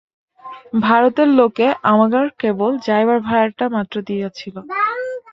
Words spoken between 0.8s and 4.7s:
ভারতের লোকে আমার কেবল যাইবার ভাড়াটা মাত্র দিয়াছিল।